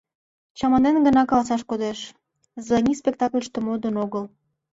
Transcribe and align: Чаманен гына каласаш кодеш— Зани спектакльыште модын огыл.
Чаманен 0.57 0.97
гына 1.05 1.21
каласаш 1.29 1.61
кодеш— 1.69 1.99
Зани 2.67 2.91
спектакльыште 3.01 3.59
модын 3.65 3.95
огыл. 4.03 4.23